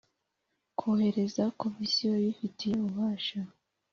Koherereza 0.79 1.43
komisiyo 1.61 2.11
ibifitiye 2.21 2.75
ububasha 2.79 3.39